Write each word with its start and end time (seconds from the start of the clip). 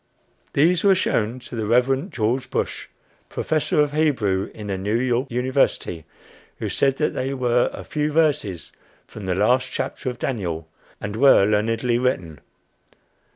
These 0.53 0.83
were 0.83 0.95
shown 0.95 1.37
to 1.41 1.55
the 1.55 1.67
Reverend 1.67 2.11
George 2.11 2.49
Bush, 2.49 2.87
Professor 3.29 3.81
of 3.81 3.91
Hebrew 3.93 4.49
in 4.51 4.65
the 4.65 4.77
New 4.79 4.95
York 4.97 5.29
University, 5.29 6.05
who 6.57 6.69
said 6.69 6.97
that 6.97 7.13
they 7.13 7.35
were 7.35 7.69
"a 7.71 7.83
few 7.83 8.11
verses 8.11 8.71
from 9.05 9.27
the 9.27 9.35
last 9.35 9.69
chapter 9.71 10.09
of 10.09 10.17
Daniel" 10.17 10.67
and 10.99 11.15
were 11.15 11.45
learnedly 11.45 11.99
written. 11.99 12.39